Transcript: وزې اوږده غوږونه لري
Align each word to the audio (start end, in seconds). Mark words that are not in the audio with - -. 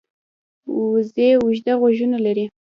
وزې 0.93 1.27
اوږده 1.39 1.73
غوږونه 1.79 2.17
لري 2.25 2.45